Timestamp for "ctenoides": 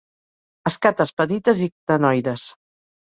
1.75-2.51